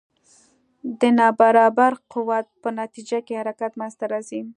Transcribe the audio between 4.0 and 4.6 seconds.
راځي.